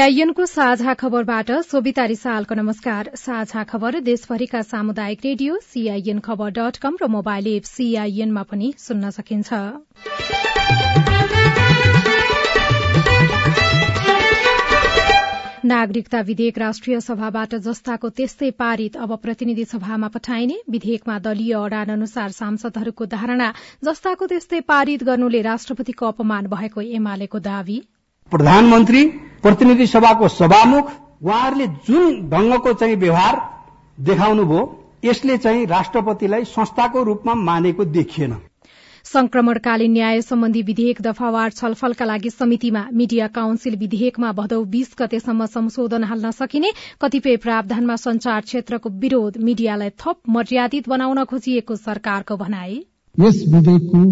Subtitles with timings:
[0.00, 6.96] सीआईएनको साझा खबरबाट सोभिता रिसालको नमस्कार। साझा खबर देशभरिका सामुदायिक radio CIN khabar dot com
[7.02, 9.52] र मोबाइल एप सीआईएनमा पनि सुन्न सकिन्छ।
[15.66, 22.30] नागरिकता विधेयक राष्ट्रिय सभाबाट जस्ताको त्यस्तै पारित अब प्रतिनिधि सभामा पठाइने विधेयकमा दलीय अडान अनुसार
[22.32, 23.52] सांसदहरूको धारणा
[23.84, 27.82] जस्ताको त्यस्तै पारित गर्नुले राष्ट्रपतिको अपमान भएको एमालेको दावी।
[28.32, 29.04] प्रधानमन्त्री
[29.42, 30.90] प्रतिनिधि सभाको सभामुख
[31.22, 33.40] उहाँहरूले जुन ढंगको चाहिँ व्यवहार
[33.98, 34.60] देखाउनुभयो
[35.04, 38.36] यसले चाहिँ राष्ट्रपतिलाई संस्थाको रूपमा मानेको देखिएन।
[39.04, 46.04] संक्रमणकालीन न्याय सम्बन्धी विधेयक दफावार छलफलका लागि समितिमा मिडिया काउन्सिल विधेयकमा भदौ बीस गतेसम्म संशोधन
[46.04, 46.70] हाल्न सकिने
[47.02, 52.76] कतिपय प्रावधानमा संचार क्षेत्रको विरोध मिडियालाई थप मर्यादित बनाउन खोजिएको सरकारको भनाई।
[53.18, 54.02] यस विधेयकको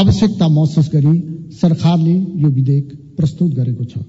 [0.00, 1.16] आवश्यकता महसुस गरी
[1.56, 4.04] सरकारले यो विधेयक प्रस्तुत गरेको छ।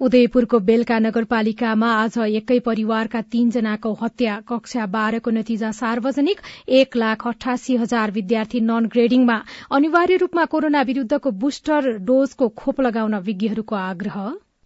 [0.00, 6.38] उदयपुरको बेलका नगरपालिकामा आज एकै परिवारका तीनजनाको हत्या कक्षा बाह्रको नतिजा सार्वजनिक
[6.78, 9.36] एक लाख अठासी हजार विद्यार्थी नन ग्रेडिङमा
[9.70, 14.16] अनिवार्य रूपमा कोरोना विरूद्धको बुस्टर डोजको खोप लगाउन विज्ञहरूको आग्रह।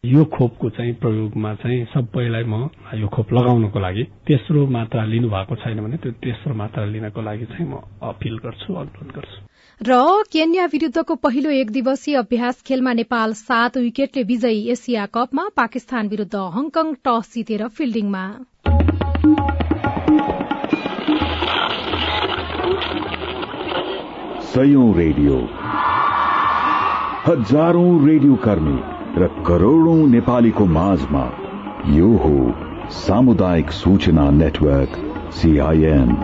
[0.04, 5.54] यो खोपको चाहिँ प्रयोगमा चाहिँ सबैलाई म यो खोप लगाउनको लागि तेस्रो मात्रा लिनु भएको
[5.56, 9.38] छैन भने त्यो तेस्रो मात्रा लिनको लागि चाहिँ म अपिल गर्छु अनुरोध गर्छु।
[9.82, 16.08] र केन्या विरूद्धको पहिलो एक दिवसीय अभ्यास खेलमा नेपाल सात विकेटले विजयी एसिया कपमा पाकिस्तान
[16.08, 18.22] विरूद्ध हङकङ टस जितेर फिल्डिङमा।
[24.96, 25.36] रेडियो।
[27.26, 28.78] हजारौं रेडियो कर्मी
[29.22, 31.24] र करोड़ौं नेपालीको माझमा
[31.88, 32.36] यो हो
[32.90, 35.00] सामुदायिक सूचना नेटवर्क
[35.32, 36.16] सीआईएन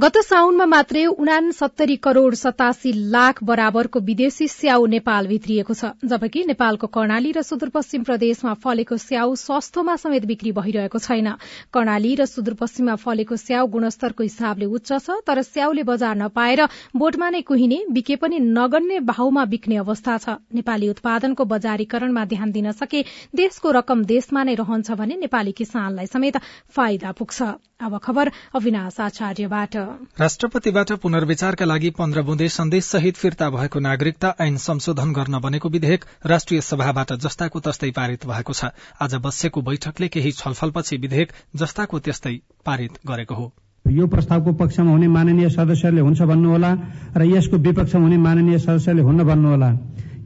[0.00, 6.86] गत साउनमा मात्रै उनासत्तरी करोड़ सतासी लाख बराबरको विदेशी स्याउ नेपाल भित्रिएको छ जबकि नेपालको
[6.94, 11.28] कर्णाली र सुदूरपश्चिम प्रदेशमा फलेको स्याउ सस्तोमा समेत बिक्री भइरहेको छैन।
[11.74, 16.64] कर्णाली र सुदूरपश्चिममा फलेको स्याउ गुणस्तरको हिसाबले उच्च छ तर स्याउले बजार नपाएर
[16.96, 22.72] बोटमा नै कुहिने बिके पनि नगन्ने भाउमा बिक्ने अवस्था छ। नेपाली उत्पादनको बजारीकरणमा ध्यान दिन
[22.80, 23.04] सके
[23.36, 26.40] देशको रकम देशमा नै रहन्छ भने नेपाली किसानलाई समेत
[26.72, 33.80] फाइदा पुग्छ। अब खबर अविनाश आचार्यबाट। राष्ट्रपतिबाट पुनर्विचारका लागि पन्ध्र बुँदे सन्देश सहित फिर्ता भएको
[33.80, 38.70] नागरिकता ऐन संशोधन गर्न बनेको विधेयक राष्ट्रिय सभाबाट जस्ताको तस्तै पारित भएको छ।
[39.00, 42.34] आज बसेको बैठकले केही छलफलपछि विधेयक जस्ताको त्यस्तै
[42.66, 43.52] पारित गरेको हो।
[43.84, 46.70] यो प्रस्तावको पक्षमा हुने माननीय सदस्यले हुन्छ भन्नुहोला
[47.16, 49.70] र यसको विपक्षमा हुने माननीय सदस्यले हुन्न भन्नुहोला।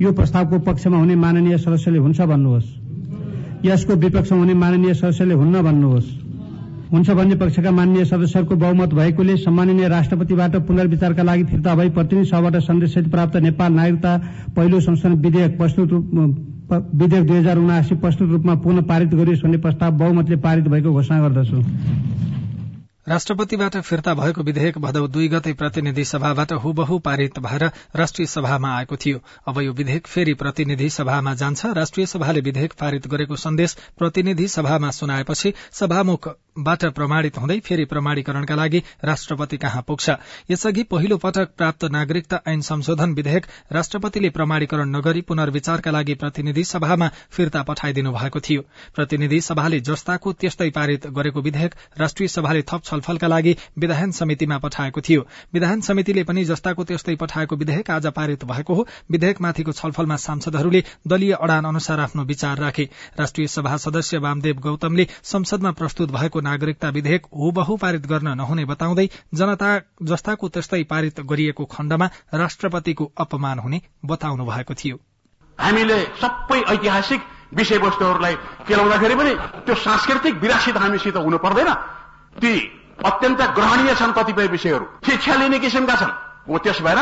[0.00, 2.68] यो प्रस्तावको पक्षमा हुने माननीय सदस्यले हुन्छ भन्नुहोस्।
[3.64, 6.33] यसको विपक्षमा हुने माननीय सदस्यले हुन्न भन्नुहोस्।
[6.94, 12.62] हुन्छ भन्ने पक्षका मान्य सदस्यहरूको बहुमत भएकोले सम्माननीय राष्ट्रपतिबाट पुनर्विचारका लागि फिर्ता भई प्रतिनिधि सभाबाट
[12.62, 14.12] सन्देशसहित प्राप्त नेपाल नागरिकता
[14.56, 19.98] पहिलो संशोधन विधेयक प्रस्तुत विधेयक दुई हजार उनासी प्रस्तुत रूपमा पुनः पारित गरियोस् भन्ने प्रस्ताव
[19.98, 21.58] बहुमतले पारित भएको घोषणा गर्दछु।
[23.08, 27.64] राष्ट्रपतिबाट फिर्ता भएको विधेयक भदौ दुई गते प्रतिनिधि सभाबाट हुबहु पारित भएर
[27.96, 33.06] राष्ट्रिय सभामा आएको थियो। अब यो विधेयक फेरि प्रतिनिधि सभामा जान्छ। राष्ट्रिय सभाले विधेयक पारित
[33.06, 40.10] गरेको सन्देश प्रतिनिधि सभामा सुनाएपछि सभामुखबाट प्रमाणित हुँदै फेरि प्रमाणीकरणका लागि राष्ट्रपति कहाँ पुग्छ?
[40.50, 47.10] यसअघि पहिलो पटक प्राप्त नागरिकता ऐन संशोधन विधेयक राष्ट्रपतिले प्रमाणीकरण नगरी पुनर्विचारका लागि प्रतिनिधि सभामा
[47.30, 48.62] फिर्ता पठाइदिनु भएको थियो।
[48.94, 55.00] प्रतिनिधि सभाले जस्ताको त्यस्तै पारित गरेको विधेयक राष्ट्रिय सभाले थप छलफलका लागि विधान समितिमा पठाएको
[55.00, 60.84] थियो। विधान समितिले पनि जस्ताको त्यस्तै पठाएको विधेयक आज पारित भएको हो। विधेयकमाथिको छलफलमा सांसदहरूले
[61.06, 62.88] दलीय अडान अनुसार आफ्नो विचार राखे।
[63.18, 69.08] राष्ट्रिय सभा सदस्य वामदेव गौतमले संसदमा प्रस्तुत भएको नागरिकता विधेयक हुबहु पारित गर्न नहुने बताउँदै
[69.34, 69.70] जनता
[70.02, 74.96] जस्ताको त्यस्तै पारित गरिएको खण्डमा राष्ट्रपतिको अपमान हुने बताउनु भएको थियो।
[75.58, 77.20] हामीले सबै ऐतिहासिक
[77.54, 78.34] विषयवस्तुहरूलाई
[78.68, 79.34] केलाउँदाखेरि पनि
[79.66, 81.70] त्यो सांस्कृतिक विरासित हामीसित हुनु पर्दैन।
[82.34, 82.52] ती
[83.02, 86.12] अत्यन्त ग्रहणीय छन् कतिपय विषयहरू। शिक्षा लिने किसिमका छन्।
[86.48, 87.00] हो त्यस भएर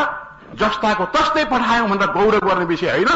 [0.60, 3.10] जस्ताको तस्तै पठायौं भनेर गौरव गर्ने विषय होइन।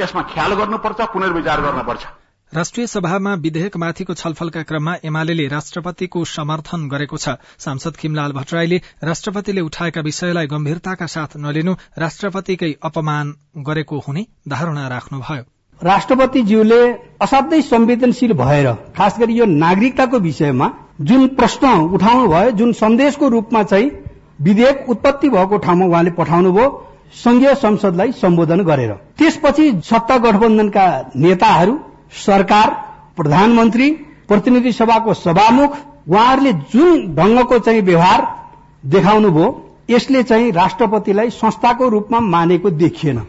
[0.00, 2.06] यसमा ख्याल गर्नुपर्छ पुनर्विचार गर्नुपर्छ।
[2.52, 7.28] राष्ट्रिय सभामा विधेयकमाथिको छलफलका क्रममा एमाले राष्ट्रपतिको समर्थन गरेको छ।
[7.58, 15.42] सांसद खिमलाल भट्टराईले राष्ट्रपतिले उठाएका विषयलाई गम्भीरताका साथ नलिनु राष्ट्रपतिकै अपमान गरेको हुने धारणा राख्नुभयो।
[15.82, 16.80] राष्ट्रपतिज्यूले
[17.20, 20.68] असाध्यै संवेदनशील भएर खास गरी यो नागरिकताको विषयमा
[21.00, 23.90] जुन प्रश्न उठाउनु भयो जुन सन्देशको रूपमा चाहिँ
[24.42, 26.68] विधेयक उत्पत्ति भएको ठाउँमा उहाँले पठाउनुभयो
[27.14, 31.78] संघीय संसदलाई सम्बोधन गरेर। त्यसपछि सत्ता गठबन्धनका नेताहरू
[32.26, 32.70] सरकार
[33.16, 33.90] प्रधानमन्त्री
[34.28, 35.76] प्रतिनिधि सभाको सभामुख
[36.08, 38.26] उहाँहरूले जुन ढंगको चाहिँ व्यवहार
[38.86, 39.54] देखाउनुभयो
[39.90, 43.22] यसले चाहिँ राष्ट्रपतिलाई संस्थाको रूपमा मानेको देखिएन।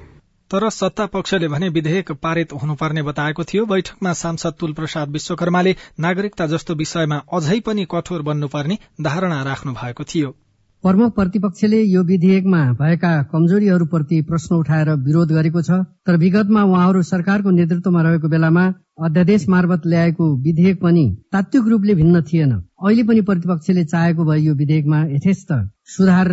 [0.52, 6.46] तर सत्ता पक्षले भने विधेयक पारित हुनुपर्ने बताएको थियो। बैठकमा सांसद तुल प्रसाद विश्वकर्माले नागरिकता
[6.48, 10.36] जस्तो विषयमा अझै पनि कठोर बन्नुपर्ने धारणा राख्नु भएको थियो।
[10.84, 17.52] प्रमुख प्रतिपक्षले यो विधेयकमा भएका कमजोरीहरूप्रति प्रश्न उठाएर विरोध गरेको छ। तर विगतमा उहाँहरू सरकारको
[17.52, 18.66] नेतृत्वमा रहेको बेलामा
[19.04, 24.54] अध्यादेश मार्फत ल्याएको विधेयक पनि तात्विक रूपले भिन्न थिएन। अहिले पनि प्रतिपक्षले चाहेको भए यो
[24.56, 25.54] विधेयकमा यथेष्ट
[25.96, 26.30] सुधार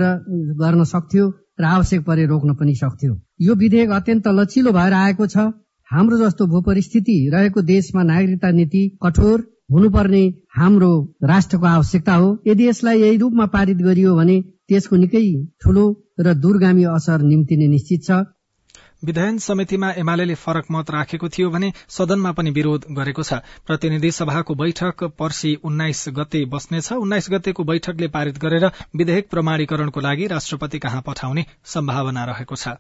[0.60, 5.50] गर्न सक्थ्यो। र आवश्यक परे रोक्न पनि सक्थ्यो। यो विधेयक अत्यन्त लचिलो भएर आएको छ।
[5.90, 10.22] हाम्रो जस्तो भू परिस्थिति रहेको देशमा नागरिकता नीति कठोर हुनुपर्ने
[10.56, 10.90] हाम्रो
[11.24, 15.22] राष्ट्रको आवश्यकता हो। यदि यसलाई यही रूपमा पारित गरियो भने त्यसको निकै
[15.62, 15.84] ठूलो
[16.20, 18.24] र दूरगामी असर निम्तिने निश्चित छ।
[19.04, 24.54] विधायन समितिमा एमाले फरक मत राखेको थियो भने सदनमा पनि विरोध गरेको छ। प्रतिनिधि सभाको
[24.54, 31.02] बैठक पर्सि उन्नाइस गते बस्नेछ। उन्नाइस गतेको बैठकले पारित गरेर विधेयक प्रमाणीकरणको लागि राष्ट्रपति कहाँ
[31.06, 32.76] पठाउने सम्भावना रहेको छ।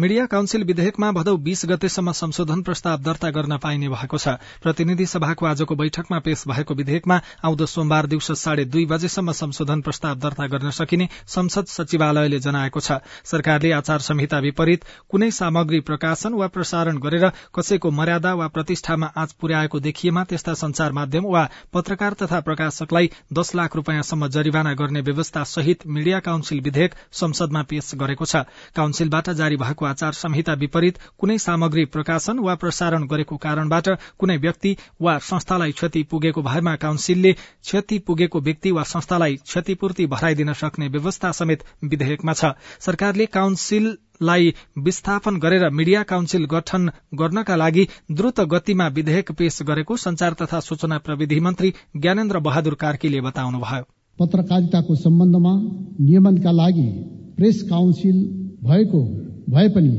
[0.00, 5.46] मीडिया काउन्सिल विधेयकमा भदौ बीस गतेसम्म संशोधन प्रस्ताव दर्ता गर्न पाइने भएको छ। प्रतिनिधि सभाको
[5.46, 10.70] आजको बैठकमा पेश भएको विधेयकमा आउँदो सोमबार दिउँसो साढे दुई बजेसम्म संशोधन प्रस्ताव दर्ता गर्न
[10.70, 17.26] सकिने संसद सचिवालयले जनाएको छ। सरकारले आचार संहिता विपरीत कुनै सामग्री प्रकाशन वा प्रसारण गरेर
[17.50, 21.42] कसैको मर्यादा वा प्रतिष्ठामा आँच पुर्याएको देखिएमा त्यस्ता संचार माध्यम वा
[21.74, 27.92] पत्रकार तथा प्रकाशकलाई दश लाख रूपियाँसम्म जरिवाना गर्ने व्यवस्था सहित मीडिया काउन्सिल विधेयक संसदमा पेश
[27.96, 28.46] गरेको छ।
[28.76, 33.88] काउन्सिलबाट जारी भएको आचार संहिता विपरीत कुनै सामग्री प्रकाशन वा प्रसारण गरेको कारणबाट
[34.18, 40.52] कुनै व्यक्ति वा संस्थालाई क्षति पुगेको भएमा काउन्सिलले क्षति पुगेको व्यक्ति वा संस्थालाई क्षतिपूर्ति भराइदिन
[40.54, 47.86] सक्ने व्यवस्था समेत विधेयकमा छ। सरकारले काउन्सिल लाई विस्थापन गरेर मीडिया काउन्सिल गठन गर्नका लागि
[48.12, 53.84] द्रुत गतिमा विधेयक पेश गरेको संचार तथा सूचना प्रविधि मन्त्री ज्ञानेन्द्र बहादुर कार्कीले बताउनुभयो।
[54.18, 55.54] पत्रकारिताको सम्बन्धमा
[56.00, 56.88] नियमनका लागि
[57.36, 58.16] प्रेस काउन्सिल
[58.62, 59.02] भएको
[59.50, 59.94] भए पनि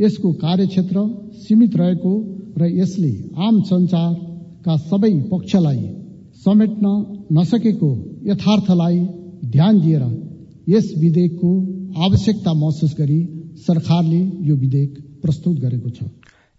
[0.00, 1.06] यसको कार्यक्षेत्र
[1.38, 2.12] सीमित रहेको
[2.58, 3.12] र यसले
[3.46, 5.82] आम संचारका सबै पक्षलाई
[6.44, 6.94] समेट्न
[7.32, 7.90] नसकेको
[8.26, 8.98] यथार्थलाई
[9.50, 10.04] ध्यान दिएर
[10.68, 11.50] यस विधेयकको
[12.04, 13.20] आवश्यकता महसुस गरी
[13.66, 16.02] सरकारले यो विधेयक प्रस्तुत गरेको छ।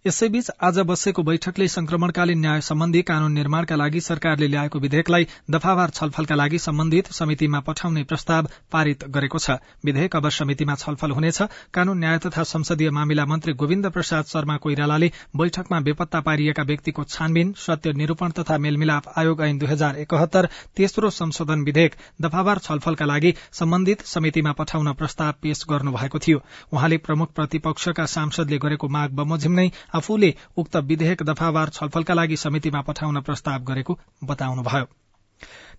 [0.05, 6.35] यसैबीच आज बसेको बैठकले संक्रमणकालीन न्याय सम्बन्धी कानून निर्माणका लागि सरकारले ल्याएको विधेयकलाई दफावार छलफलका
[6.35, 11.41] लागि सम्बन्धित समितिमा पठाउने प्रस्ताव पारित गरेको छ। विधेयक अब समितिमा छलफल हुनेछ।
[11.73, 17.53] कानून न्याय तथा संसदीय मामिला मन्त्री गोविन्द प्रसाद शर्मा कोइरालाले बैठकमा बेपत्ता पारिएका व्यक्तिको छानबिन
[17.57, 23.33] सत्य निरूपण तथा मेलमिलाप आयोग ऐन दुई हजार एकहत्तर तेस्रो संशोधन विधेयक दफावार छलफलका लागि
[23.51, 26.41] सम्बन्धित समितिमा पठाउन प्रस्ताव पेश गर्नुभएको थियो।
[26.71, 32.81] उहाँले प्रमुख प्रतिपक्षका सांसदले गरेको माग बमोजिम नै आफूले उक्त विधेयक दफावार छलफलका लागि समितिमा
[32.81, 34.87] पठाउन प्रस्ताव गरेको बताउनुभयो।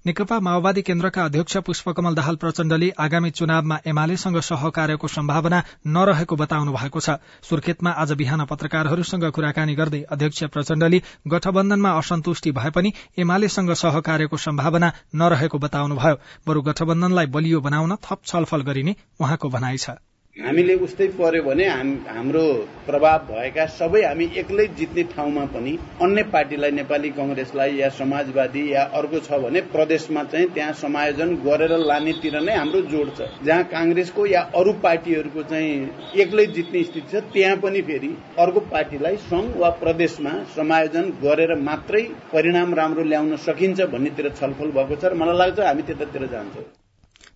[0.07, 7.01] नेकपा माओवादी केन्द्रका अध्यक्ष पुष्पकमल दाहाल प्रचण्डले आगामी चुनावमा एमालेसँग सहकार्यको सम्भावना नरहेको बताउनु भएको
[7.01, 14.37] छ। सुर्खेतमा आज बिहान पत्रकारहरूसँग कुराकानी गर्दै अध्यक्ष प्रचण्डले गठबन्धनमा असन्तुष्टि भए पनि एमालेसँग सहकार्यको
[14.41, 20.01] सम्भावना नरहेको बताउनुभयो। बरू गठबन्धनलाई बलियो बनाउन थप छलफल गरिने उहाँको भनाइ छ।
[20.41, 21.65] हामीले उस्तै पर्यो भने
[22.09, 22.43] हाम्रो
[22.87, 28.83] प्रभाव भएका सबै हामी एक्लै जित्ने ठाउँमा पनि अन्य पार्टीलाई नेपाली कंग्रेसलाई या समाजवादी या
[28.99, 34.27] अर्को छ भने प्रदेशमा चाहिँ त्यहाँ समायोजन गरेर लानेतिर नै हाम्रो जोड छ। जहाँ कांग्रेसको
[34.27, 39.71] या अरू पार्टीहरूको चाहिँ एक्लै जित्ने स्थिति छ त्यहाँ पनि फेरि अर्को पार्टीलाई संघ वा
[39.85, 45.59] प्रदेशमा समायोजन गरेर मात्रै परिणाम राम्रो ल्याउन सकिन्छ भन्नेतिर छलफल भएको छ र मलाई लाग्छ
[45.61, 46.80] हामी त्यतातिर जान्छौँ।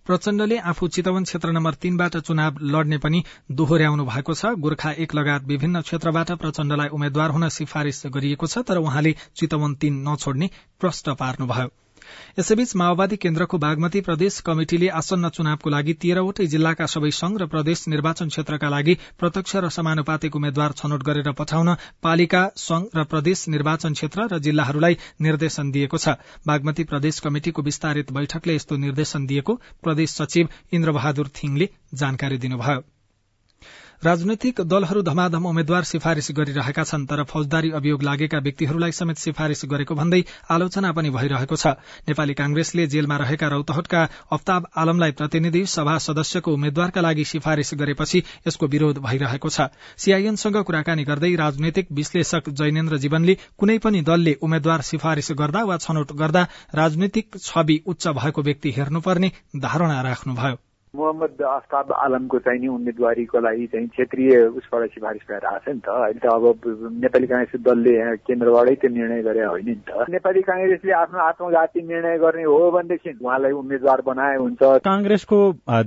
[0.06, 3.22] प्रचण्डले आफू चितवन क्षेत्र नम्बर तीनबाट चुनाव लड्ने पनि
[3.60, 8.82] दोहोर्याउनु भएको छ। गोर्खा एक लगायत विभिन्न क्षेत्रबाट प्रचण्डलाई उम्मेद्वार हुन सिफारिश गरिएको छ तर
[8.82, 11.72] उहाँले चितवन तीन नछोड्ने प्रश्न पार्नुभयो।
[12.38, 17.84] यसैबीच माओवादी केन्द्रको बागमती प्रदेश कमिटिले आसन्न चुनावको लागि तेह्रवटै जिल्लाका सबै संघ र प्रदेश
[17.88, 23.92] निर्वाचन क्षेत्रका लागि प्रत्यक्ष र समानुपातिक उम्मेद्वार छनौट गरेर पठाउन पालिका संघ र प्रदेश निर्वाचन
[23.94, 30.10] क्षेत्र र जिल्लाहरूलाई निर्देशन दिएको छ। बागमती प्रदेश कमिटिको विस्तारित बैठकले यस्तो निर्देशन दिएको प्रदेश
[30.14, 32.93] सचिव इन्द्रबहादुर थिङले जानकारी दिनुभयो।
[34.04, 39.94] राजनैतिक दलहरू धमाधम उम्मेद्वार सिफारिश गरिरहेका छन् तर फौजदारी अभियोग लागेका व्यक्तिहरूलाई समेत सिफारिश गरेको
[39.94, 40.20] भन्दै
[40.50, 41.72] आलोचना पनि भइरहेको छ।
[42.04, 48.66] नेपाली कांग्रेसले जेलमा रहेका रौतहटका अफ्ताब आलमलाई प्रतिनिधि सभा सदस्यको उम्मेद्वारका लागि सिफारिश गरेपछि यसको
[48.66, 55.32] विरोध भइरहेको छ। सीआईएनसँग कुराकानी गर्दै राजनैतिक विश्लेषक जैनेन्द्र जीवनले कुनै पनि दलले उम्मेद्वार सिफारिश
[55.40, 60.62] गर्दा वा छनौट गर्दा राजनैतिक छवि उच्च भएको व्यक्ति हेर्नुपर्ने धारणा राख्नुभयो।
[60.94, 65.80] मोहम्मद आफ्ताब आलमको चाहिँ नि उम्मेदवारीको लागि चाहिँ क्षेत्रीय उसबाट सिफारिस भएर आएको छ नि
[65.82, 66.44] त। अहिले त अब
[67.02, 72.18] नेपाली काङ्ग्रेस दलले केन्द्रबाटै त्यो निर्णय गरे होइन नि त। नेपाली काङ्ग्रेसले आफ्नो आत्मघाती निर्णय
[72.18, 75.38] गर्ने हो भनेदेखि उहाँलाई उम्मेद्वार बनाए हुन्छ। काङ्ग्रेसको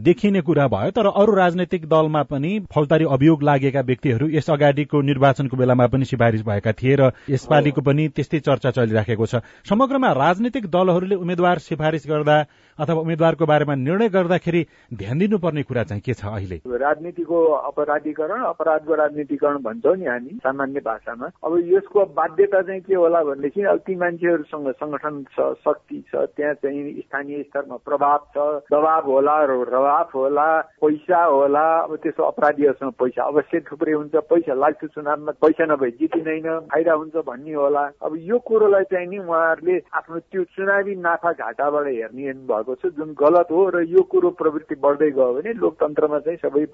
[0.03, 5.57] देखिने कुरा भयो तर अरू राजनैतिक दलमा पनि फौजदारी अभियोग लागेका व्यक्तिहरू यस अगाडिको निर्वाचनको
[5.57, 11.15] बेलामा पनि सिफारिस भएका थिए र यसपालिको पनि त्यस्तै चर्चा चलिराखेको छ। समग्रमा राजनैतिक दलहरूले
[11.15, 12.37] उम्मेद्वार सिफारिस गर्दा
[12.79, 14.61] अथवा उम्मेद्वारको बारेमा निर्णय गर्दाखेरि
[14.97, 16.57] ध्यान दिनुपर्ने कुरा चाहिँ के छ अहिले?
[16.65, 17.37] राजनीतिको
[17.69, 23.61] अपराधीकरण अपराधको राजनीतिकरण भन्छौ नि हामी सामान्य भाषामा। अब यसको बाध्यता चाहिँ के होला भनेदेखि
[23.61, 29.35] अब ती मान्छेहरूसँग संगठन छ शक्ति छ त्यहाँ चाहिँ स्थानीय स्तरमा प्रभाव छ दबाव होला
[29.45, 30.47] रवाफ होला
[30.81, 36.49] पैसा होला अब त्यसो अपराधीहरूसँग पैसा अवश्य थुप्रै हुन्छ पैसा लाग्छ चुनावमा पैसा नभए जितिँदैन
[36.73, 41.87] फाइदा हुन्छ भन्ने होला। अब यो कुरोलाई चाहिँ नि उहाँहरूले आफ्नो त्यो चुनावी नाफा घाटाबाट
[41.87, 46.39] हेर्ने भएको छ जुन गलत हो र यो कुरो प्रवृत्ति बढ्दै गयो भने लोकतन्त्रमा चाहिँ
[46.39, 46.65] सबै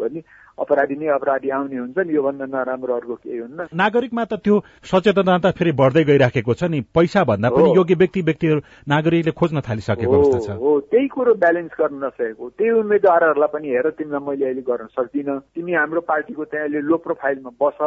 [0.62, 4.55] अपराधी नै अपराधी आउने हुन्छ नि। योभन्दा नराम्रो अर्को केही हुन्न। नागरिकमा त त्यो
[4.86, 9.62] सचेतनता त फेरि बढ्दै गइराखेको छ नि। पैसा भन्दा पनि योग्य व्यक्ति व्यक्तिहरू नागरिकले खोज्न
[9.65, 14.46] थालिसकेको अवस्था छ। हो। त्यही कुरो ब्यालेन्स गर्न नसकेको। त्यही उम्मेद्वारहरूलाई पनि हेर तिमीलाई मैले
[14.46, 17.79] अहिले गर्न सक्दिनँ। तिमी हाम्रो पार्टीको त्यहाँ अहिले लो प्रोफाइलमा बस।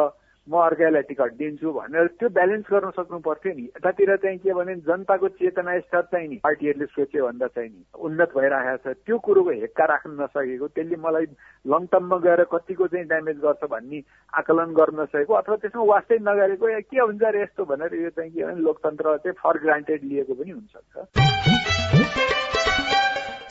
[0.47, 4.75] म अर्कालाई टिकट दिन्छु भनेर त्यो ब्यालेन्स गर्न सक्नु पर्थ्यो नि। यतातिर चाहिँ के भने
[4.87, 9.51] जनताको चेतना स्तर चाहिँ नि पार्टीहरूले सोचे भन्दा चाहिँ नि उन्नत भइरहेको छ। त्यो कुरोको
[9.59, 11.25] हेक्का राख्न नसकेको त्यसले मलाई
[11.67, 13.99] लङ टर्ममा गएर कतिको चाहिँ ड्यामेज गर्छ भन्ने
[14.33, 18.31] आकलन गर्न नसकेको अथवा त्यसमा वास्तै नगरेको या के हुन्छ अरे यस्तो भनेर यो चाहिँ
[18.31, 22.46] के भने लोकतन्त्र चाहिँ फर ग्रान्टेड लिएको पनि हुनसक्छ।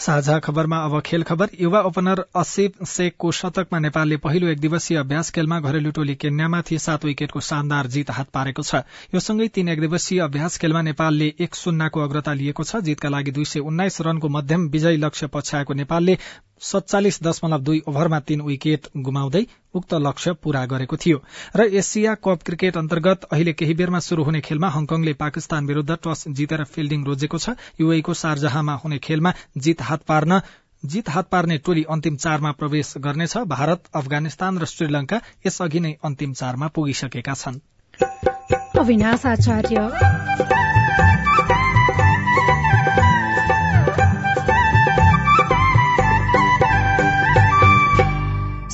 [0.07, 5.31] साझा खबरमा अब खेल खबर। युवा ओपनर असिफ शेखको शतकमा नेपालले पहिलो एक दिवसीय अभ्यास
[5.31, 9.81] खेलमा घरेलु टोली केन्यामाथि सात विकेटको शानदार जीत हात पारेको छ। यो सँगै तीन एक
[9.81, 14.29] दिवसीय अभ्यास खेलमा नेपालले एक शून्यको अग्रता लिएको छ। जीतका लागि दुई सय उन्नाइस रनको
[14.29, 16.19] मध्यम विजयी लक्ष्य पछ्याएको नेपालले
[16.61, 21.19] सत्तालिस दशमलव दुई ओभरमा तीन विकेट गुमाउँदै उक्त लक्ष्य पूरा गरेको थियो।
[21.57, 26.25] र एसिया कप क्रिकेट अन्तर्गत अहिले केही बेरमा शुरू हुने खेलमा हङकङले पाकिस्तान विरूद्ध टस
[26.29, 27.49] जितेर फिल्डिङ रोजेको छ।
[27.81, 30.41] युएको शारजहामा हुने खेलमा जीत हात पार्न
[30.85, 36.33] जीत हात पार्ने टोली अन्तिम चारमा प्रवेश गर्नेछ। भारत अफगानिस्तान र श्रीलंका यसअघि नै अन्तिम
[36.33, 37.61] चारमा पुगिसकेका छन्।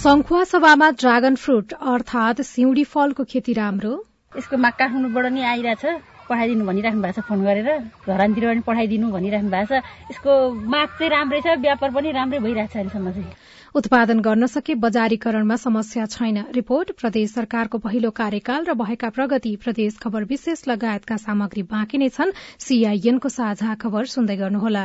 [0.02, 3.90] संखुवा सभामा ड्रागन फ्रूट अर्थात सिउडी फलको खेती राम्रो।
[4.34, 5.84] यसको माग काठमाडौँबाट नि आइरहेछ।
[6.26, 7.68] पठाइदिनु भनिराख्नु भएको छ फोन गरेर।
[8.10, 10.32] घरानतिर पनि पठाइदिनु भनिराख्नु भएको छ। यसको
[10.74, 13.30] माग चाहिँ राम्रै छ व्यापार पनि राम्रै भइरहेछ अहिलेसम्म चाहिँ।
[13.74, 20.02] उत्पादन गर्न सके बजारीकरणमा समस्या छैन। रिपोर्ट प्रदेश सरकारको पहिलो कार्यकाल र भएका प्रगति प्रदेश
[20.02, 24.84] खबर विशेष लगायतका सामग्री बाँकी नै छन्। सीआईएनको साझा खबर सुन्दै गर्नुहोला।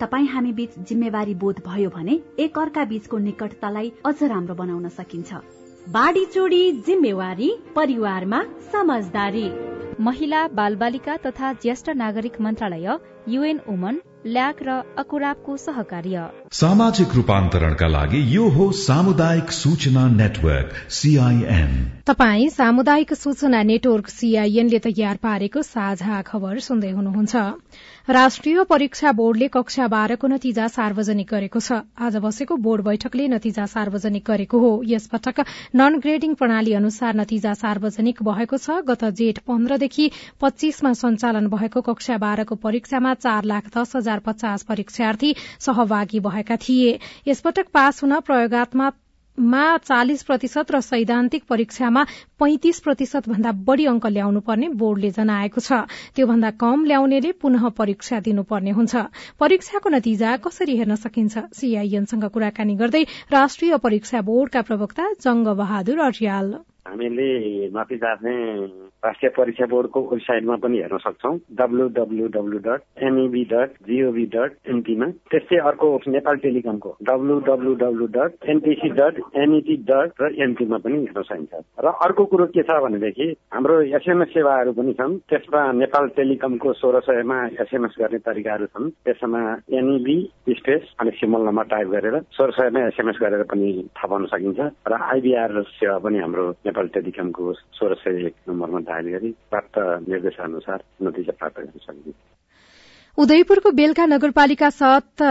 [0.00, 5.32] तपाईँ हामी बीच जिम्मेवारी बोध भयो भने एक अर्का बीचको निकटतालाई अझ राम्रो बनाउन सकिन्छ।
[5.86, 9.48] बाढी चोडी जिम्मेवारी परिवारमा समझदारी।
[10.00, 12.98] महिला बाल बालिका तथा ज्येष्ठ नागरिक मन्त्रालय
[13.28, 21.72] युएन वुमन ल्याक र अकुराबको सहकार्य। सामाजिक रूपान्तरणका लागि यो हो सामुदायिक सूचना नेटवर्क सीआईएन
[22.06, 27.34] तपाई सामुदायिक सूचना नेटवर्क सीआईएनले तयार पारेको साझा खबर सुन्दै हुनुहुन्छ।
[28.08, 34.22] राष्ट्रिय परीक्षा बोर्डले कक्षा बाह्रको नतिजा सार्वजनिक गरेको छ। आज बसेको बोर्ड बैठकले नतिजा सार्वजनिक
[34.26, 35.40] गरेको हो। यस पटक
[35.74, 40.06] नन ग्रेडिङ प्रणाली अनुसार नतिजा सार्वजनिक भएको छ। गत जेठ पन्ध्रदेखि
[40.40, 46.94] पच्चीसमा सञ्चालन भएको कक्षा बाह्रको परीक्षामा चार लाख दस हजार पचास परीक्षार्थी सहभागी भएका थिए।
[47.26, 48.94] यसपटक पास हुन प्रयोगात्मक
[49.38, 52.04] मा चालिस प्रतिशत र सैद्धान्तिक परीक्षामा
[52.40, 55.72] पैंतिस प्रतिशत भन्दा बढ़ी अंक ल्याउनु पर्ने बोर्डले जनाएको छ।
[56.16, 58.96] त्योभन्दा कम ल्याउनेले पुनः परीक्षा दिनुपर्ने हुन्छ।
[59.40, 61.38] परीक्षाको नतिजा कसरी हेर्न सकिन्छ?
[61.52, 63.02] सीआईएनसँग कुराकानी गर्दै
[63.32, 66.52] राष्ट्रिय परीक्षा बोर्डका प्रवक्ता जंग बहादुर अर्याल।
[66.86, 67.68] हामीले
[69.04, 74.56] राष्ट्रिय परीक्षा बोर्डको वेबसाइटमा पनि हेर्न सक्छौ। W W W dot NEB dot GOV dot
[74.70, 80.78] एनपीमा त्यस्तै अर्को Nepal टेलिकमको W W W dot NTC dot NET dot र एनपीमा
[80.86, 85.60] पनि हेर्न सकिन्छ। र अर्को कुरो के छ भनेदेखि हाम्रो एसएमएस सेवाहरू पनि छन्। त्यसमा
[85.82, 89.42] नेपाल टेलिकमको सोह्र सयमा एसएमएस गर्ने तरिकाहरू छन्। त्यसमा
[89.78, 90.18] एनइबी
[90.58, 94.92] स्पेस अनि सिमल नम्बर टाइप गरेर सोह्र सयमा एसएमएस गरेर पनि थाहा पाउन सकिन्छ। र
[95.12, 99.78] आइबिआर सेवा पनि हाम्रो नेपाल टेलिकमको सोह्र सय नम्बरमा डायल गरी प्राप्त
[100.08, 102.16] निर्देशानुसार नतिजा प्राप्त गर्न सकिन्छ।
[103.18, 105.22] उदयपुरको बेलका नगरपालिका सात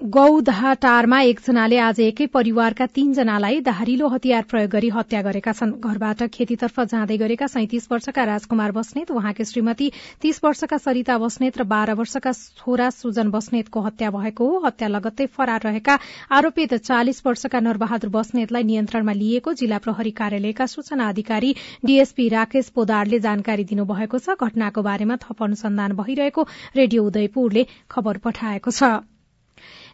[0.00, 6.80] गौधाटारमा एकजनाले आज एकै परिवारका तीनजनालाई धारिलो हतियार प्रयोग गरी हत्या गरेका छन्। घरबाट खेतीतर्फ
[6.82, 9.90] जाँदै गरेका सैतिस वर्षका राजकुमार बस्नेत उहाँकी श्रीमती
[10.22, 15.26] तीस वर्षका सरिता बस्नेत र बाह्र वर्षका छोरा सुजन बस्नेतको हत्या भएको हो। हत्या लगत्तै
[15.34, 15.98] फरार रहेका
[16.30, 23.18] आरोपित चालिस वर्षका नरबहादुर बस्नेतलाई नियन्त्रणमा लिएको जिल्ला प्रहरी कार्यालयका सूचना अधिकारी डीएसपी राकेश पोदारले
[23.26, 28.96] जानकारी दिनुभएको छ। घटनाको बारेमा थप अनुसन्धान भइरहेको रेडियो उदयपुरले खबर पठाएको छ।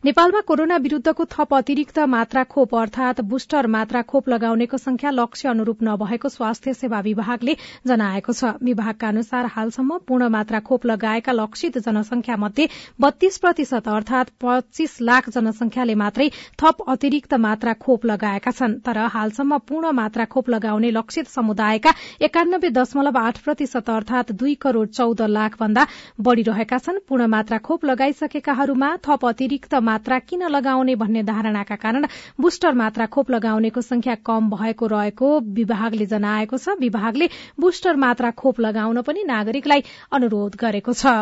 [0.04, 5.78] नेपालमा कोरोना विरूद्धको थप अतिरिक्त मात्रा खोप अर्थात बुस्टर मात्रा खोप लगाउनेको संख्या लक्ष्य अनुरूप
[5.82, 7.54] नभएको स्वास्थ्य सेवा विभागले
[7.86, 12.66] जनाएको छ। विभागका अनुसार हालसम्म पूर्ण मात्रा खोप लगाएका लक्षित जनसंख्या मध्ये
[13.00, 16.28] बत्तीस प्रतिशत अर्थात पच्चीस लाख जनसंख्याले मात्रै
[16.60, 21.94] थप अतिरिक्त मात्रा खोप लगाएका छन्। तर हालसम्म पूर्ण मात्रा खोप लगाउने लक्षित समुदायका
[22.28, 25.86] एकानब्बे दशमलव आठ प्रतिशत अर्थात दुई करोड़ चौध लाख भन्दा
[26.20, 32.06] बढ़ी रहेका छन्। पूर्ण मात्रा खोप लगाइसकेकाहरूमा थप अतिरिक्त मात्रा किन लगाउने भन्ने धारणाका कारण
[32.40, 37.28] बुस्टर मात्रा खोप लगाउनेको संख्या कम भएको रहेको विभागले जनाएको छ। विभागले
[37.60, 41.16] बुस्टर मात्रा खोप लगाउन पनि नागरिकलाई अनुरोध गरेको छ।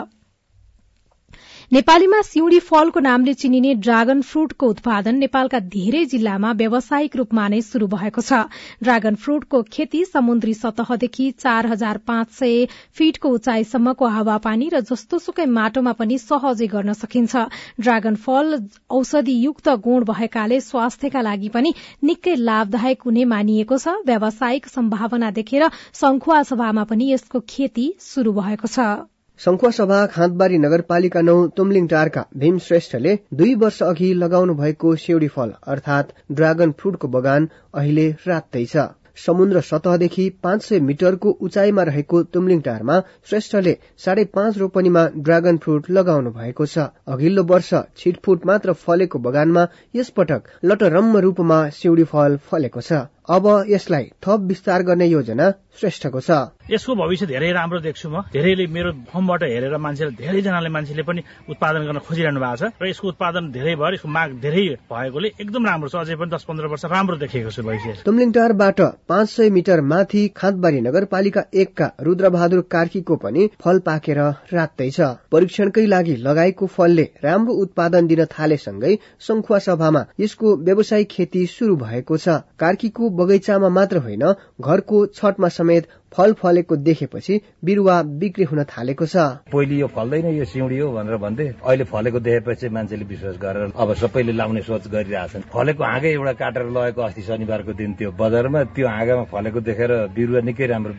[1.72, 7.86] नेपालीमा सिउडी फलको नामले चिनिने ड्रागन फ्रूटको उत्पादन नेपालका धेरै जिल्लामा व्यावसायिक रूपमा नै शुरू
[7.92, 8.40] भएको छ।
[8.82, 12.66] ड्रागन फ्रूटको खेती समुद्री सतहदेखि चार हजार पाँच सय
[12.98, 17.46] फीटको उचाइसम्मको हावापानी र जस्तोसुकै माटोमा पनि सहजै गर्न सकिन्छ।
[17.80, 18.58] ड्रागन फल
[18.98, 21.72] औषधियुक्त गुण भएकाले स्वास्थ्यका लागि पनि
[22.04, 25.66] निकै लाभदायक हुने मानिएको छ। व्यावसायिक सम्भावना देखेर
[26.02, 28.90] संखुवा सभामा पनि यसको खेती शुरू भएको छ।
[29.40, 35.28] संखुवा सभा खाँदबारी नगरपालिका नौ तुमलिङ टारका भीम श्रेष्ठले दुई वर्ष अघि लगाउनु भएको सेउडी
[35.28, 38.84] फल अर्थात ड्रागन फ्रूटको बगान अहिले रात्दै छ।
[39.18, 45.90] समुद्र सतहदेखि पाँच सय मिटरको उचाइमा रहेको तुमलिङ टारमा श्रेष्ठले साढे पाँच रोपनीमा ड्रागन फ्रूट
[45.90, 52.80] लगाउनु भएको छ। अघिल्लो वर्ष छिटफुट मात्र फलेको बगानमा यसपटक लटरम्म रूपमा सिउडी फल फलेको
[52.82, 56.30] छ। अब यसलाई थप विस्तार गर्ने योजना श्रेष्ठको छ।
[56.70, 61.86] यसको भविष्य धेरै राम्रो देख्छु म। धेरैले मेरो फर्मबाट हेरेर मान्छेले धेरैजनाले मान्छेले पनि उत्पादन
[61.86, 65.88] गर्न खोजिरहनु भएको छ र यसको उत्पादन धेरै भयो यसको माग धेरै भएकोले एकदम राम्रो
[65.88, 70.22] छ। अझै पनि दस पन्ध्र वर्ष राम्रो देखेको छु भविष्य। तुमलिङटारबाट पाँच सय मिटर माथि
[70.36, 74.18] खाँदबारी नगरपालिका एकका रुद्रबहादुर कार्कीको पनि फल पाकेर
[74.52, 81.46] रात्दै छ। परीक्षणकै लागि लगाएको फलले राम्रो उत्पादन दिन थालेसँगै संखुवा सभामा यसको व्यावसायिक खेती
[81.48, 84.24] शुरू भएको छ। कार्कीको बगैँचामा मात्र होइन
[84.60, 89.16] घरको छठमा समेत फल फलेको देखेपछि बिरुवा बिक्री हुन थालेको छ।
[89.52, 93.94] पहिले यो फल्दैन यो सिउडी हो भनेर भन्थे अहिले फलेको देखेपछि मान्छेले विश्वास गरेर अब
[93.94, 98.88] सबैले लाउने सोच गरिरहेछन्। फलेको हाँगै एउटा काटेर लगेको अस्ति शनिबारको दिन त्यो बजारमा त्यो
[98.88, 100.94] हाँगामा फलेको देखेर बिरुवा निकै राम्रो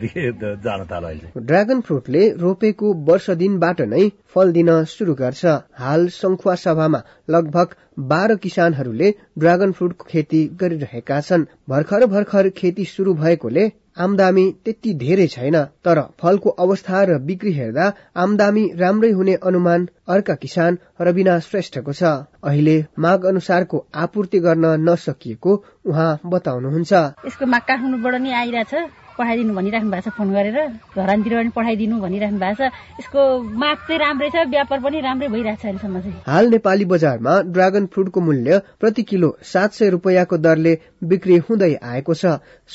[0.60, 5.44] जान थाल्यो अहिले। ड्रागन फ्रुटले रोपेको वर्ष दिनबाट नै फल दिन शुरू गर्छ।
[5.78, 7.74] हाल संखुवा सभामा लगभग
[8.10, 15.26] बाह्र किसानहरूले ड्रागन फ्रुटको खेती गरिरहेका छन्। भर्खर भर्खर खेती शुरू भएकोले आमदामी त्यति धेरै
[15.26, 21.92] छैन तर फलको अवस्था र बिक्री हेर्दा आमदामी राम्रै हुने अनुमान अर्का किसान रविना श्रेष्ठको
[21.92, 22.02] छ।
[22.44, 26.92] अहिले माग अनुसारको आपूर्ति गर्न नसकिएको उहाँ बताउनुहुन्छ।
[27.26, 30.58] यसको माग काठमाडौँबाट नि आइरहेछ। पठाइदिनु भनिराख्नु भएको छ फोन गरेर।
[30.96, 33.20] धरानतिर पनि पठाइदिनु भनिराख्नु भएको छ। यसको
[33.62, 37.86] माग चाहिँ राम्रै छ व्यापार पनि राम्रै भइरहेको छ अहिलेसम्म चाहिँ। हाल नेपाली बजारमा ड्रागन
[37.94, 40.72] फ्रुटको मूल्य प्रति किलो सात सय रुपियाँको दरले
[41.04, 42.24] बिक्री हुँदै आएको छ।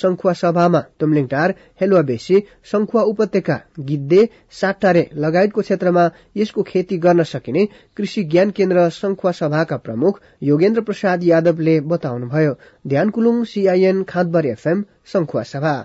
[0.02, 4.22] शङ्खुवा सभामा तुमलिङटार हेलुवा बेसी शङ्खुवा उपत्यका गिद्धे
[4.60, 11.24] साटारे लगायतको क्षेत्रमा यसको खेती गर्न सकिने कृषि ज्ञान केन्द्र शङ्खुवा सभाका प्रमुख योगेन्द्र प्रसाद
[11.24, 12.54] यादवले बताउनुभयो।
[12.88, 15.76] ध्यान Kulung CIN Khandbari FM Sankhuwasabha.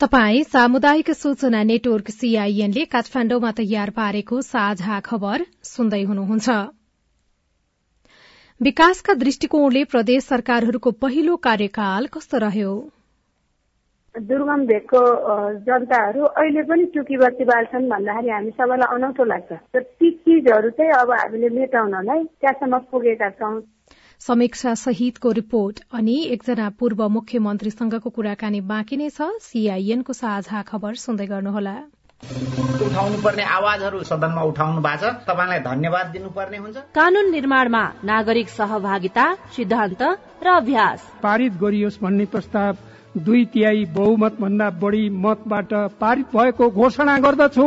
[0.00, 6.56] तपाई सामुदायिक सूचना नेटवर्क सीआईएनले काठमाडौँमा तयार पारेको साझा खबर सुन्दै हुनुहुन्छ।
[8.60, 12.72] विकासका दृष्टिकोणले प्रदेश सरकारहरूको पहिलो कार्यकाल कस्तो रह्यो?
[14.14, 15.00] दुर्गम भेगको
[15.64, 21.10] जनताहरू अहिले पनि टुकीबत्ती बाल्छन् भन्दाखेरि हामी सबैलाई अनौठो लाग्छ। र ती चिजहरू चाहिँ अब
[21.12, 23.54] हामीले मेटाउनलाई त्यहाँसम्म पुगेका छौँ।
[24.20, 31.26] समीक्षा सहितको रिपोर्ट। अनि एकजना पूर्व मुख्यमन्त्रीसँगको कुराकानी बाँकी नै छ। सीआईएनको साझा खबर सुन्दै
[31.26, 31.76] गर्नुहोला।
[32.86, 39.26] उठाउनु पर्ने आवाजहरू सदनमा उठाउनु भएको छ। तपाईँलाई धन्यवाद दिनुपर्ने हुन्छ। कानून निर्माणमा नागरिक सहभागिता
[39.52, 40.02] सिद्धान्त
[40.42, 42.76] र अभ्यास। पारित गरियोस् भन्ने प्रस्ताव
[43.20, 47.66] दुई तिहाई बहुमत भन्दा बढी मतबाट पारित भएको घोषणा गर्दछु।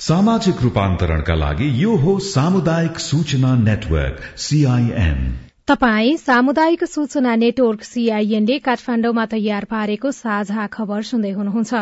[0.00, 5.18] सामाजिक रूपान्तरणका लागि यो हो सामुदायिक सूचना नेटवर्क सीआईएन
[5.68, 11.72] तपाई सामुदायिक सूचना नेटवर्क सीआईएनले काठमाण्डुमा तयार पारेको साझा खबर सुन्दै हुनुहुन्छ।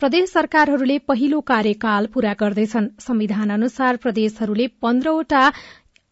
[0.00, 5.44] प्रदेश सरकारहरूले पहिलो कार्यकाल पूरा गर्दैछन्। संविधान अनुसार प्रदेशहरूले पन्ध्रवटा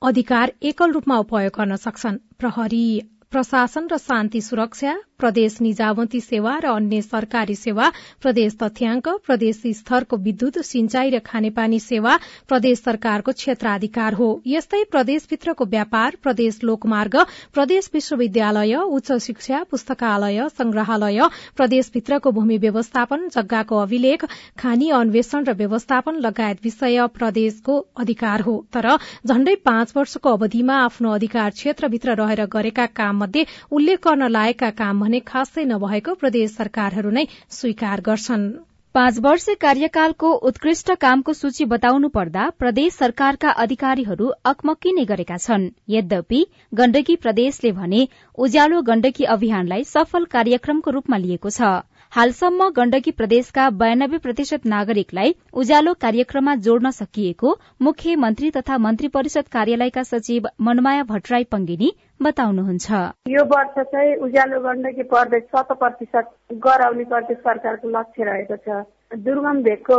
[0.03, 2.87] अधिकार एकल रूपमा उपयोग गर्न सक्छन्। प्रहरी
[3.33, 7.91] प्रशासन र शान्ति सुरक्षा प्रदेश निजामती सेवा र अन्य सरकारी सेवा
[8.23, 12.17] प्रदेश तथ्याङ्क प्रदेश स्तरको विद्युत सिंचाई र खानेपानी सेवा
[12.49, 17.17] प्रदेश सरकारको क्षेत्राधिकार हो। यस्तै प्रदेशभित्रको व्यापार प्रदेश लोकमार्ग
[17.55, 24.25] प्रदेश विश्वविद्यालय उच्च शिक्षा पुस्तकालय संग्रहालय प्रदेशभित्रको भूमि व्यवस्थापन जग्गाको अभिलेख
[24.59, 28.91] खानी अन्वेषण र व्यवस्थापन लगायत विषय प्रदेशको अधिकार हो। तर
[29.27, 35.05] झण्डै पाँच वर्षको अवधिमा आफ्नो अधिकार क्षेत्रभित्र रहेर गरेका काम मध्ये उल्लेख गर्न लायकका काम
[35.05, 38.51] भने खासै नभएको प्रदेश सरकारहरू नै स्वीकार गर्छन्।
[38.95, 45.69] पाँच वर्ष कार्यकालको उत्कृष्ट कामको सूची बताउनु पर्दा प्रदेश सरकारका अधिकारीहरू अकमक्की नै गरेका छन्।
[45.89, 46.41] यद्यपि
[46.73, 48.01] गण्डकी प्रदेशले भने
[48.39, 51.71] उज्यालो गण्डकी अभियानलाई सफल कार्यक्रमको रूपमा लिएको छ।
[52.13, 60.03] हालसम्म गण्डकी प्रदेशका बयानब्बे प्रतिशत नागरिकलाई उज्यालो कार्यक्रममा जोड्न सकिएको मुख्यमन्त्री तथा मन्त्री परिषद कार्यालयका
[60.05, 62.91] सचिव मनमाया भट्टराई पंगिनी बताउनुहुन्छ।
[63.29, 69.63] यो वर्ष चाहिँ उज्यालो गण्डकी प्रदेश शत प्रतिशत गराउने प्रदेश सरकारको लक्ष्य रहेको छ। दुर्गम
[69.63, 69.97] भेगको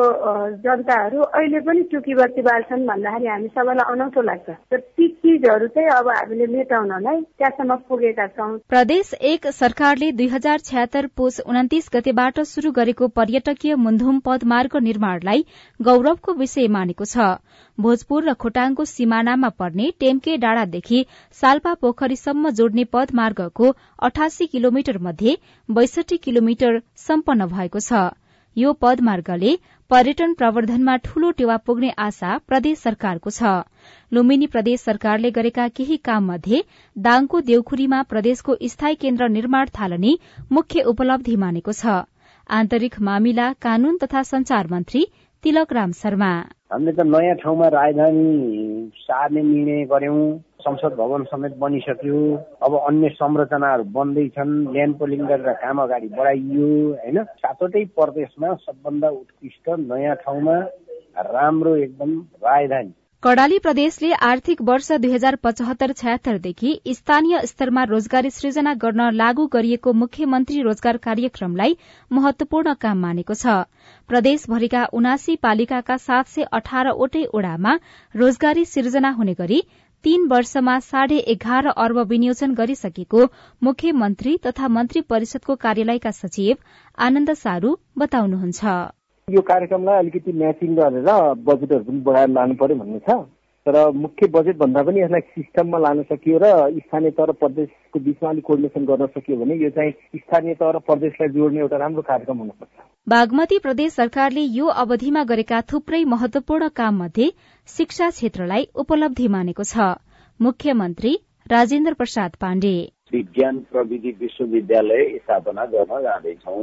[0.63, 5.89] जनताहरू अहिले पनि टुकी बत्ती बाल्छन् भन्दाखेरि हामी सबैलाई अनौठो लाग्छ। र ती चिजहरू चाहिँ
[5.91, 12.39] अब हामीले मेटाउनलाई त्यहाँसम्म पुगेका छौँ। प्रदेश एक सरकारले दुई हजार छ्यात्तर पुस उन्तिस गतेबाट
[12.45, 15.43] शुरू गरेको पर्यटकीय मुन्धुम पदमार्ग निर्माणलाई
[15.79, 17.27] गौरवको विषय मानेको छ।
[17.77, 21.05] भोजपुर र खोटाङको सिमानामा पर्ने टेम्के डाँडादेखि
[21.41, 25.37] साल्पा पोखरीसम्म जोड्ने पदमार्गको अठासी किलोमिटर मध्ये
[25.69, 28.09] बैसठी किलोमिटर सम्पन्न भएको छ।
[28.57, 29.51] यो पदमार्गले
[29.91, 33.51] पर्यटन प्रवर्धनमा ठूलो टेवा पुग्ने आशा प्रदेश सरकारको छ।
[34.11, 36.61] लुम्बिनी प्रदेश सरकारले गरेका केही काम मध्ये
[36.95, 40.13] दाङको देउखुरीमा प्रदेशको स्थायी केन्द्र निर्माण थालनी
[40.51, 41.99] मुख्य उपलब्धि मानेको छ।
[42.49, 45.05] आन्तरिक मामिला कानून तथा संचार मन्त्री
[45.43, 46.31] तिलक राम शर्मा।
[46.71, 50.21] हामीले त नयाँ ठाउँमा राजधानी सार्ने निर्णय गर्यौँ
[50.63, 52.19] संसद भवन समेत बनिसक्यो।
[52.63, 57.17] अब अन्य संरचनाहरू बन्दैछन् ल्यान्ड पोलिङ गरेर काम अगाडि बढाइयो होइन?
[57.43, 60.55] सातवटै प्रदेशमा सबभन्दा उत्कृष्ट नयाँ ठाउँमा
[61.27, 68.73] राम्रो एकदम राजधानी। कर्णाली प्रदेशले आर्थिक वर्ष दुई हजार पचहत्तर छयत्तरदेखि स्थानीय स्तरमा रोजगारी सृजना
[68.81, 71.75] गर्न लागू गरिएको मुख्यमन्त्री रोजगार कार्यक्रमलाई
[72.11, 73.53] महत्वपूर्ण काम मानेको छ।
[74.09, 77.73] प्रदेशभरिका उनासी पालिकाका सात सय अठारवटै ओडामा
[78.15, 79.59] रोजगारी सिर्जना हुने गरी
[80.03, 83.27] तीन वर्षमा साढे एघार अर्ब विनियोजन गरिसकेको
[83.61, 86.57] मुख्यमन्त्री तथा मन्त्री परिषदको कार्यालयका सचिव
[86.97, 88.65] आनन्द सारू बताउनुहुन्छ।
[89.33, 91.09] यो कार्यक्रमलाई अलिकति म्याचिङ गरेर
[91.45, 93.19] बजेटहरू पनि बढाएर लानु पर्यो भन्ने छ।
[93.65, 96.45] तर मुख्य बजेट भन्दा पनि यसलाई सिस्टममा लान सकियो र
[96.77, 100.79] स्थानीय तह र प्रदेशको बिचमा अलिक कोर्डिनेसन गर्न सकियो भने यो चाहिँ स्थानीय तह र
[100.87, 102.73] प्रदेशलाई जोड्ने एउटा राम्रो कार्यक्रम हुनुपर्छ।
[103.07, 107.29] बागमती प्रदेश सरकारले यो अवधिमा गरेका थुप्रै महत्वपूर्ण काम मध्ये
[107.69, 109.93] शिक्षा क्षेत्रलाई उपलब्धि मानेको छ।
[110.39, 111.13] मुख्यमन्त्री
[111.51, 112.75] राजेन्द्र प्रसाद पाण्डे।
[113.13, 116.57] विज्ञान प्रविधि विश्वविद्यालय स्थापना गर्न जाँदैछौ।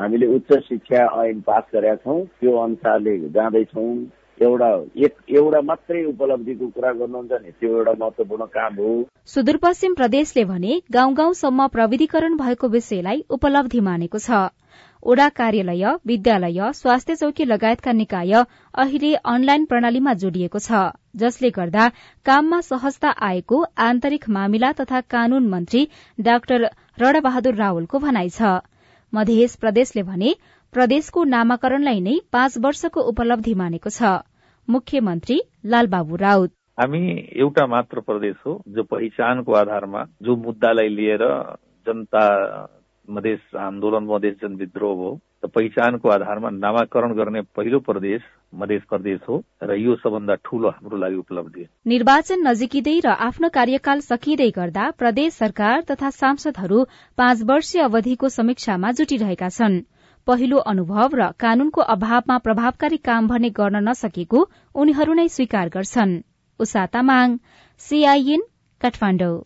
[0.00, 3.90] हामीले उच्च शिक्षा ऐन पास गरेका छौँ। त्यो अनुसारले जाँदैछौँ।
[4.40, 4.68] एउटा
[5.04, 8.90] एक एउटा मात्रै उपलब्धिको कुरा गर्नुहुन्छ नि त्यो एउटा महत्वपूर्ण काम हो।
[9.26, 14.42] सुदूरपश्चिम प्रदेशले भने गाउँ गाउँसम्म प्रविधिकरण भएको विषयलाई उपलब्धि मानेको छ।
[15.02, 18.32] ओडा कार्यालय विद्यालय स्वास्थ्य चौकी लगायतका निकाय
[18.74, 20.84] अहिले अनलाइन प्रणालीमा जोडिएको छ
[21.16, 21.88] जसले गर्दा
[22.26, 25.88] काममा सहजता आएको आन्तरिक मामिला तथा कानून मन्त्री
[26.20, 28.56] डाक्टर रणबहादुर रावलको भनाइ छ।
[29.14, 30.34] मध्य प्रदेशले भने
[30.72, 34.16] प्रदेशको नामाकरणलाई नै पाँच वर्षको उपलब्धि मानेको छ।
[34.68, 37.00] मुख्यमन्त्री लालबाबु राउत। हामी
[37.36, 41.24] एउटा मात्र प्रदेश हो जो पहिचानको आधारमा जो मुद्दालाई लिएर
[41.86, 42.24] जनता
[43.08, 45.10] मधेस आन्दोलन मधेस जनविद्रोह हो
[45.54, 48.22] पहिचानको आधारमा नामाकरण गर्ने पहिलो प्रदेश
[48.54, 54.00] मध्य प्रदेश हो र यो सबभन्दा ठूलो हाम्रो लागि उपलब्धि निर्वाचन नजिकिँदै र आफ्नो कार्यकाल
[54.00, 56.84] सकिँदै गर्दा प्रदेश सरकार तथा सांसदहरू
[57.18, 59.80] पाँच वर्षीय अवधिको समीक्षामा जुटिरहेका छन्।
[60.26, 66.18] पहिलो अनुभव र कानूनको अभावमा प्रभावकारी काम भने गर्न नसकेको उनीहरू नै स्वीकार गर्छन्।
[67.80, 68.42] सीआईएन
[68.80, 69.36] काठमाडौँ।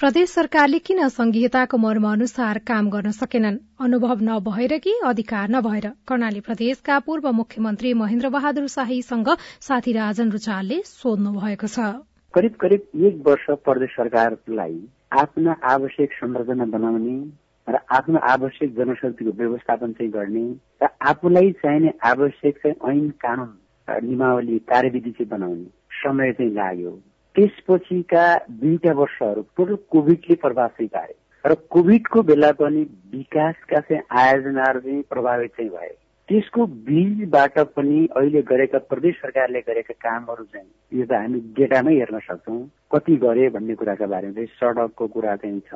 [0.00, 3.56] प्रदेश सरकारले किन संघीयताको मर्म अनुसार काम गर्न सकेनन्?
[3.80, 5.88] अनुभव नभएर कि अधिकार नभएर?
[6.08, 9.28] कर्णाली प्रदेशका पूर्व मुख्यमन्त्री महेन्द्र बहादुर शाहीसँग
[9.60, 11.84] साथी राजन रुचालले सोध्नु भएको छ।
[12.34, 14.80] करिब करिब एक वर्ष प्रदेश सरकारलाई
[15.20, 17.18] आफ्ना आवश्यक संरचना बनाउने
[17.68, 20.46] र आफ्नो आवश्यक जनशक्तिको व्यवस्थापन चाहिँ गर्ने
[20.80, 23.52] र आफूलाई चाहिने आवश्यक चाहिँ ऐन कानून
[24.08, 26.98] नियमावली कार्यविधि चाहिँ बनाउने समय चाहिँ लाग्यो।
[27.36, 31.14] त्यसपछिका दुईटा वर्षहरू टोटल कोभिडले प्रभाव पारे
[31.44, 32.82] र कोभिडको बेला पनि
[33.14, 35.94] विकासका चाहिँ आयोजनाहरू चाहिँ प्रभावित चाहिँ भए।
[36.28, 42.18] त्यसको बीचबाट पनि अहिले गरेका प्रदेश सरकारले गरेका कामहरू चाहिँ यो त हामी डेटामै हेर्न
[42.18, 42.60] सक्छौँ।
[42.92, 45.72] कति गरे भन्ने कुराका बारेमा चाहिँ सडकको कुरा चाहिँ छ।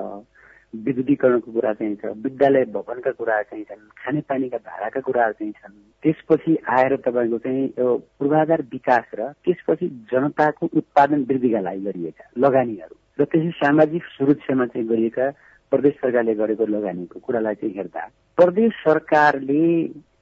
[0.84, 6.56] विद्युतीकरणको कुरा चाहिँ छ विद्यालय भवनका कुराहरू चाहिँ छन् खानेपानीका धाराका कुराहरू चाहिँ छन्। त्यसपछि
[6.68, 13.24] आएर तपाईँको चाहिँ यो पूर्वाधार विकास र त्यसपछि जनताको उत्पादन वृद्धिका लागि गरिएका लगानीहरू र
[13.24, 15.30] त्यसै सामाजिक सुरक्षामा चाहिँ गरिएका
[15.72, 18.02] प्रदेश सरकारले गरेको लगानीको कुरालाई चाहिँ हेर्दा
[18.38, 19.64] प्रदेश सरकारले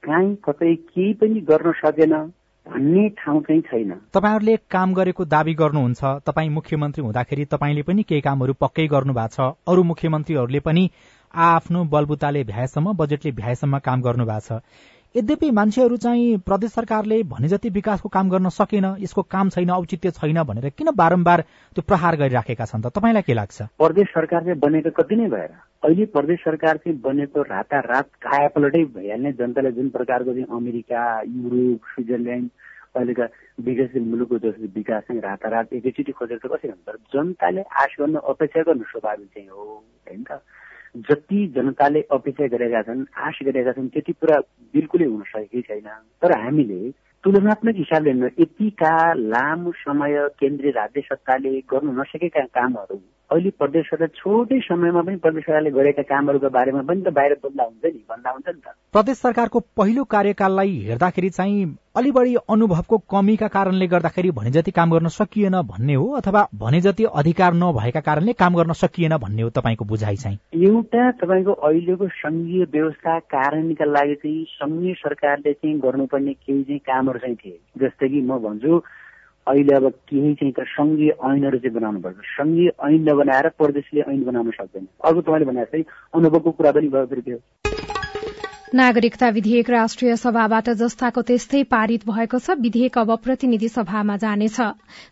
[0.03, 2.13] काहीँ कतै केही पनि गर्न सकेन।
[2.65, 8.21] भन्ने ठाउँ चाहिँ छैन। तपाईँहरूले काम गरेको दावी गर्नुहुन्छ तपाईँ मुख्यमन्त्री हुँदाखेरि तपाईँले पनि केही
[8.21, 10.83] कामहरू पक्कै गर्नु भएको छ। अरू मुख्यमन्त्रीहरूले पनि
[11.33, 14.63] आफ्नो बलबुताले भ्याएसम्म बजेटले भ्याएसम्म काम गर्नु भएको छ।
[15.15, 20.11] यद्यपि मान्छेहरू चाहिँ प्रदेश सरकारले भने जति विकासको काम गर्न सकेन यसको काम छैन औचित्य
[20.11, 21.41] छैन भनेर किन बारम्बार
[21.75, 22.89] त्यो प्रहार गरिराखेका छन् त?
[22.89, 23.61] तपाईँलाई के लाग्छ?
[23.77, 25.51] प्रदेश सरकार चाहिँ बनेको कति नै भएर
[25.85, 32.49] अहिले प्रदेश सरकार चाहिँ बनेको रातारात कायापलटै भइहाल्ने जनताले जुन प्रकारको चाहिँ अमेरिका युरोप स्विजरल्यान्ड
[32.97, 33.25] अहिलेका
[33.61, 36.97] विकासशील मुलुकको जस्तो विकास चाहिँ रातारात एकैचोटि खोजेर त कसरी हुन्छ?
[37.13, 39.61] जनताले आश गर्नु अपेक्षा गर्नु स्वाभाविक चाहिँ हो
[40.09, 40.41] होइन त?
[40.95, 44.39] जति जनताले अपेक्षा गरेका छन् आश गरेका छन् त्यति पुरा
[44.73, 45.89] बिल्कुलै हुन सकेकै छैन।
[46.21, 46.91] तर हामीले
[47.23, 52.97] तुलनात्मक हिसाबले यतिका लामो समय केन्द्रीय राज्य सत्ताले गर्नु नसकेका कामहरू
[53.33, 57.63] अहिले प्रदेश सरकार छोटै समयमा पनि प्रदेश सरकारले गरेका कामहरूको बारेमा पनि त बाहिर बोल्दा
[57.63, 61.63] हुन्छ नि भन्दा हुन्छ नि त। प्रदेश सरकारको पहिलो कार्यकाललाई हेर्दाखेरि चाहिँ
[61.97, 66.81] अलि बढी अनुभवको कमीका कारणले गर्दाखेरि भने जति काम गर्न सकिएन भन्ने हो अथवा भने
[66.81, 70.37] जति अधिकार नभएका कारणले काम गर्न सकिएन भन्ने हो तपाईँको बुझाइ चाहिँ?
[70.53, 77.19] एउटा तपाईँको अहिलेको संघीय व्यवस्था कारणका लागि चाहिँ संघीय सरकारले चाहिँ गर्नुपर्ने केही चाहिँ कामहरू
[77.19, 78.81] चाहिँ थिए। जस्तै कि म भन्छु
[79.47, 84.51] अहिले अब केही चाहिँ त सङ्घीय ऐनहरू चाहिँ बनाउनुपर्छ सङ्घीय ऐन नबनाएर प्रदेशले ऐन बनाउन
[84.51, 87.37] सक्दैन। अर्को तपाईँले भने जस्तै अनुभवको कुरा पनि भयो फेरि त्यो।
[88.73, 94.55] नागरिकता विधेयक राष्ट्रिय सभाबाट जस्ताको त्यस्तै पारित भएको छ विधेयक अब प्रतिनिधि सभामा जानेछ।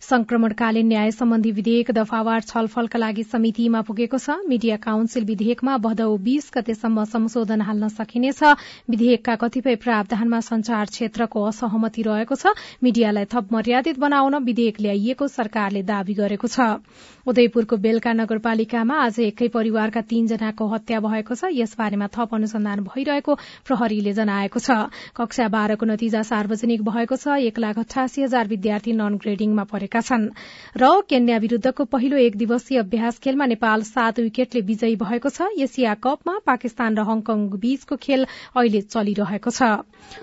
[0.02, 6.50] संक्रमणकालीन न्याय सम्बन्धी विधेयक दफावार छलफलका लागि समितिमा पुगेको छ। मीडिया काउन्सिल विधेयकमा भदौ बीस
[6.56, 8.42] गतेसम्म संशोधन हाल्न सकिनेछ।
[8.90, 15.86] विधेयकका कतिपय प्रावधानमा संचार क्षेत्रको असहमति रहेको छ। मीडियालाई थप मर्यादित बनाउन विधेयक ल्याइएको सरकारले
[15.86, 16.82] दावी गरेको छ।
[17.30, 24.14] उदयपुरको बेलका नगरपालिकामा आज एकै परिवारका तीनजनाको हत्या भएको छ। यसबारेमा थप अनुसन्धान भइरहेको प्रहरीले
[24.14, 24.78] जनाएको छ।
[25.16, 30.30] कक्षा बाह्रको नतिजा सार्वजनिक भएको छ। एक लाख अठासी हजार विद्यार्थी नन ग्रेडिङमा परेका छन्।
[30.78, 35.94] र केन्या विरूद्धको पहिलो एक दिवसीय अभ्यास खेलमा नेपाल सात विकेटले विजयी भएको छ। एसिया
[36.00, 39.62] कपमा पाकिस्तान र हङकङ बीचको खेल अहिले चलिरहेको छ।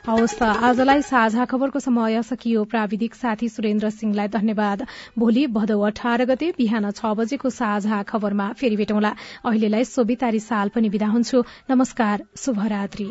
[0.09, 4.87] आजलाई साझा खबरको समय सकियो। प्राविधिक साथी सुरेन्द्र सिंहलाई धन्यवाद।
[5.19, 9.14] भोलि भदौ अठार गते बिहान छ बजेको साझा खबरमा फेरि भेटौँला।
[9.45, 13.11] अहिलेलाई सोभितारी साल पनि विदा हुन्छु। नमस्कार शुभरात्री।